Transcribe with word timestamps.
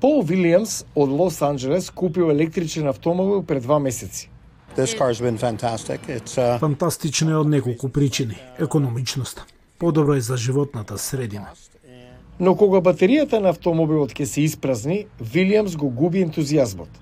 Пол 0.00 0.20
Вилиамс 0.22 0.84
од 0.94 1.10
Лос 1.10 1.42
Анджелес 1.42 1.90
купил 1.90 2.30
електричен 2.30 2.86
автомобил 2.86 3.42
пред 3.42 3.62
два 3.62 3.78
месеци. 3.78 4.30
This 4.76 4.98
car's 4.98 5.20
been 5.20 5.38
fantastic. 5.38 5.98
It's 6.08 6.38
uh, 6.38 6.58
Фантастично 6.58 7.30
е 7.30 7.36
од 7.36 7.48
неколку 7.48 7.88
причини. 7.88 8.36
Економичноста. 8.58 9.46
Подобро 9.78 10.14
е 10.14 10.20
за 10.20 10.36
животната 10.36 10.98
средина. 10.98 11.48
Но 12.40 12.54
кога 12.54 12.78
батеријата 12.78 13.40
на 13.42 13.50
автомобилот 13.50 14.14
ќе 14.14 14.24
се 14.24 14.40
испразни, 14.46 15.06
Вилиамс 15.20 15.74
го 15.76 15.90
губи 15.90 16.22
ентузијазмот. 16.22 16.94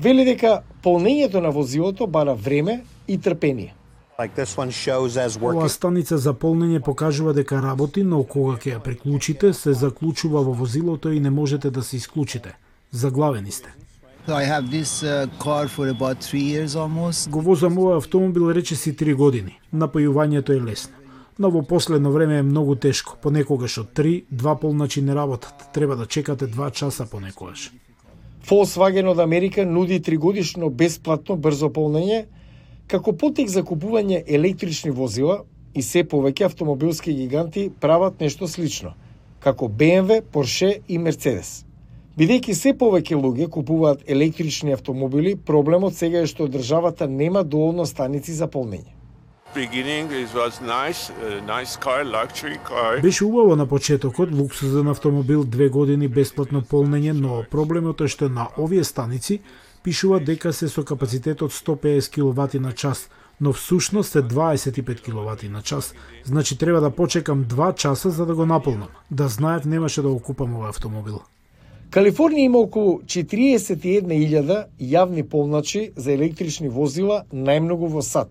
Вели 0.00 0.24
дека 0.24 0.62
полнењето 0.82 1.44
на 1.44 1.50
возилото 1.50 2.06
бара 2.06 2.34
време 2.34 2.84
и 3.08 3.18
трпение. 3.20 3.74
Like 4.18 4.34
this 4.34 4.56
one 4.58 4.70
shows 4.70 5.16
as 5.16 5.36
Оваа 5.36 5.54
working. 5.54 5.68
станица 5.68 6.18
за 6.18 6.32
полнење 6.34 6.80
покажува 6.80 7.32
дека 7.34 7.62
работи, 7.62 8.02
но 8.02 8.24
кога 8.24 8.56
ќе 8.56 8.74
ја 8.74 8.80
приклучите, 8.80 9.52
се 9.54 9.72
заклучува 9.72 10.42
во 10.42 10.52
возилото 10.52 11.12
и 11.12 11.20
не 11.20 11.30
можете 11.30 11.70
да 11.70 11.82
се 11.82 11.96
исклучите. 11.96 12.54
Заглавени 12.90 13.50
сте. 13.50 13.68
So 14.26 14.34
I 14.34 14.44
have 14.44 14.70
this 14.70 15.02
uh, 15.02 15.26
car 15.38 15.68
for 15.68 15.88
about 15.88 16.18
three 16.20 16.42
years 16.42 16.74
almost. 16.74 17.30
Го 17.30 17.40
возам 17.40 17.78
овој 17.78 17.96
автомобил 17.96 18.50
речиси 18.50 18.96
три 18.96 19.14
години. 19.14 19.60
Напојувањето 19.74 20.50
е 20.50 20.60
лесно. 20.60 20.94
Но 21.38 21.50
во 21.50 21.62
последно 21.62 22.10
време 22.10 22.38
е 22.38 22.42
многу 22.42 22.74
тешко. 22.74 23.16
Понекогаш 23.22 23.78
од 23.78 23.92
три, 23.94 24.24
два 24.30 24.56
полначи 24.58 25.02
не 25.02 25.14
работат. 25.14 25.54
Треба 25.72 25.96
да 25.96 26.06
чекате 26.06 26.46
два 26.46 26.70
часа 26.70 27.06
понекогаш. 27.06 27.70
Volkswagen 28.48 29.08
од 29.08 29.18
Америка 29.18 29.66
нуди 29.66 30.00
тригодишно 30.00 30.70
бесплатно 30.70 31.36
брзо 31.36 31.68
полнење, 31.68 32.24
како 32.88 33.12
потек 33.12 33.50
за 33.52 33.62
купување 33.62 34.22
електрични 34.26 34.90
возила 34.90 35.42
и 35.76 35.82
се 35.84 36.04
повеќе 36.08 36.48
автомобилски 36.48 37.12
гиганти 37.14 37.68
прават 37.80 38.20
нешто 38.20 38.48
слично, 38.48 38.94
како 39.44 39.68
BMW, 39.68 40.22
Porsche 40.32 40.80
и 40.88 40.98
Mercedes. 40.98 41.64
Бидејќи 42.18 42.54
се 42.58 42.72
повеќе 42.74 43.14
луѓе 43.20 43.46
купуваат 43.54 44.00
електрични 44.10 44.72
автомобили, 44.74 45.36
проблемот 45.36 45.94
сега 45.94 46.24
е 46.24 46.30
што 46.30 46.48
државата 46.48 47.06
нема 47.06 47.44
доволно 47.44 47.86
станици 47.86 48.32
за 48.32 48.48
полнење 48.48 48.97
beginning 49.54 50.10
it 50.12 50.34
was 50.34 50.60
nice, 50.60 51.10
a 51.28 51.40
nice 51.40 51.76
car, 51.76 52.04
luxury 52.04 52.58
car. 52.68 53.00
Беше 53.02 53.24
убаво 53.24 53.56
на 53.56 53.66
почетокот, 53.66 54.32
луксузен 54.32 54.88
автомобил 54.88 55.44
две 55.44 55.68
години 55.68 56.08
бесплатно 56.08 56.62
полнење, 56.62 57.12
но 57.12 57.44
проблемот 57.50 58.00
е 58.00 58.08
што 58.08 58.28
на 58.28 58.48
овие 58.58 58.84
станици 58.84 59.40
пишува 59.82 60.20
дека 60.20 60.52
се 60.52 60.68
со 60.68 60.84
капацитет 60.84 61.42
од 61.42 61.52
150 61.52 62.10
киловати 62.10 62.58
на 62.58 62.72
час, 62.72 63.08
но 63.40 63.52
всушност 63.52 64.12
се 64.12 64.22
25 64.22 65.02
киловати 65.02 65.48
на 65.48 65.62
час. 65.62 65.94
Значи 66.24 66.58
треба 66.58 66.80
да 66.80 66.90
почекам 66.90 67.44
2 67.44 67.74
часа 67.74 68.10
за 68.10 68.26
да 68.26 68.34
го 68.34 68.46
наполнам. 68.46 68.88
Да 69.10 69.28
знаев 69.28 69.64
немаше 69.64 70.02
да 70.02 70.08
го 70.08 70.20
купам 70.20 70.54
овој 70.54 70.68
автомобил. 70.68 71.22
Калифорнија 71.90 72.44
има 72.44 72.58
околу 72.58 73.00
41.000 73.06 74.64
јавни 74.80 75.22
полначи 75.22 75.92
за 75.96 76.12
електрични 76.12 76.68
возила, 76.68 77.24
најмногу 77.32 77.88
во 77.88 78.02
САД. 78.02 78.28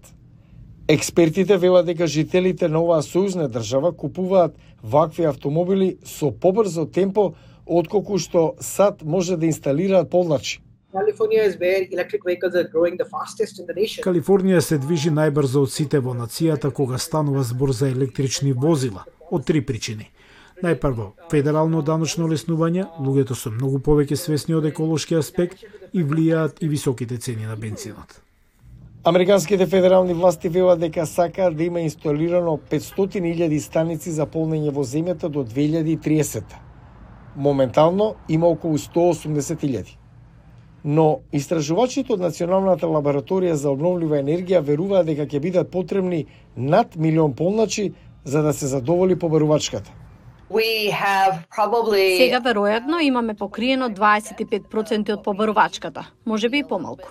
Експертите 0.89 1.57
велат 1.57 1.85
дека 1.85 2.07
жителите 2.07 2.67
на 2.71 2.79
оваа 2.79 3.03
сојузна 3.03 3.49
држава 3.51 3.89
купуваат 3.91 4.53
вакви 4.83 5.25
автомобили 5.27 5.97
со 6.07 6.29
побрзо 6.31 6.85
темпо 6.85 7.33
отколку 7.65 8.15
што 8.17 8.55
САД 8.59 9.03
може 9.03 9.35
да 9.35 9.45
инсталираат 9.45 10.09
полначи. 10.09 10.61
California 10.93 11.43
is 11.43 11.59
where 11.59 11.83
electric 11.91 12.23
vehicles 12.23 12.55
are 12.55 12.69
growing 12.71 12.95
the 12.95 13.05
fastest 13.05 13.59
in 13.59 13.65
the 13.67 13.75
nation. 13.75 14.03
Калифорнија 14.03 14.61
се 14.61 14.77
движи 14.77 15.11
најбрзо 15.11 15.63
од 15.67 15.71
сите 15.71 15.99
во 15.99 16.13
нацијата 16.15 16.71
кога 16.71 16.97
станува 16.97 17.43
збор 17.43 17.73
за 17.75 17.89
електрични 17.89 18.53
возила, 18.53 19.03
од 19.29 19.43
три 19.45 19.61
причини. 19.61 20.07
Најпрво, 20.63 21.11
федерално 21.31 21.81
даночно 21.81 22.29
леснување, 22.31 22.87
луѓето 23.03 23.35
се 23.35 23.49
многу 23.49 23.83
повеќе 23.83 24.15
свесни 24.15 24.55
од 24.55 24.65
еколошки 24.71 25.19
аспект 25.19 25.67
и 25.91 25.99
влијаат 26.03 26.63
и 26.63 26.71
високите 26.71 27.17
цени 27.17 27.43
на 27.45 27.59
бензинот. 27.59 28.21
Американските 29.03 29.65
федерални 29.65 30.13
власти 30.13 30.49
велат 30.49 30.79
дека 30.79 31.05
сакаат 31.05 31.57
да 31.57 31.63
има 31.63 31.79
инсталирано 31.79 32.59
500.000 32.69 33.59
станици 33.59 34.11
за 34.11 34.25
полнење 34.25 34.71
во 34.71 34.83
земјата 34.83 35.29
до 35.29 35.45
2030. 35.45 36.43
Моментално 37.35 38.15
има 38.29 38.47
околу 38.47 38.77
180.000. 38.77 39.95
Но 40.85 41.19
истражувачите 41.31 42.13
од 42.13 42.19
Националната 42.19 42.87
лабораторија 42.87 43.53
за 43.53 43.69
обновлива 43.71 44.19
енергија 44.19 44.59
веруваат 44.59 45.07
дека 45.07 45.25
ќе 45.27 45.39
бидат 45.39 45.71
потребни 45.71 46.25
над 46.57 46.95
милион 46.95 47.33
полначи 47.33 47.93
за 48.23 48.41
да 48.41 48.53
се 48.53 48.67
задоволи 48.67 49.19
побарувачката. 49.19 49.91
Probably 50.49 52.17
Сега 52.17 52.39
веројатно 52.41 53.01
имаме 53.01 53.33
покриено 53.33 53.89
25% 53.89 55.13
од 55.13 55.23
побарувачката, 55.23 56.11
може 56.25 56.49
би 56.49 56.57
и 56.59 56.63
помалку. 56.63 57.09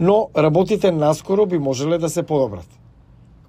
Но 0.00 0.30
работите 0.36 0.90
наскоро 0.92 1.46
би 1.46 1.58
можеле 1.58 1.98
да 1.98 2.08
се 2.08 2.22
подобрат. 2.22 2.68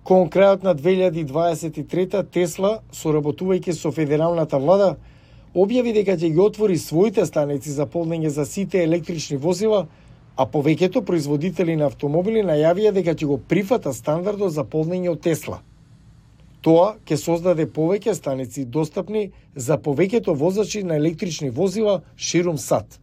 Кон 0.03 0.27
крајот 0.27 0.63
на 0.67 0.73
2023 0.75 2.25
Тесла, 2.27 2.81
соработувајќи 2.91 3.71
со 3.71 3.91
федералната 3.95 4.59
влада, 4.59 4.97
објави 5.55 5.93
дека 5.95 6.17
ќе 6.17 6.31
ги 6.33 6.41
отвори 6.43 6.75
своите 6.77 7.25
станици 7.25 7.71
за 7.71 7.85
полнење 7.85 8.27
за 8.27 8.45
сите 8.45 8.83
електрични 8.83 9.37
возила, 9.37 9.85
а 10.35 10.43
повеќето 10.43 11.05
производители 11.07 11.75
на 11.75 11.87
автомобили 11.87 12.43
најавија 12.43 12.91
дека 12.91 13.15
ќе 13.15 13.29
го 13.31 13.37
прифата 13.37 13.93
стандардот 13.93 14.51
за 14.51 14.67
полнење 14.67 15.13
од 15.13 15.21
Тесла. 15.23 15.61
Тоа 16.61 16.97
ќе 17.07 17.15
создаде 17.15 17.63
повеќе 17.65 18.13
станици 18.13 18.65
достапни 18.65 19.29
за 19.55 19.77
повеќето 19.77 20.35
возачи 20.35 20.83
на 20.83 20.99
електрични 20.99 21.49
возила 21.49 22.01
ширум 22.17 22.57
САД. 22.57 22.99